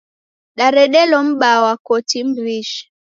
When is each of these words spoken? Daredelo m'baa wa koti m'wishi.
Daredelo 0.57 1.17
m'baa 1.27 1.57
wa 1.63 1.73
koti 1.87 2.19
m'wishi. 2.27 2.81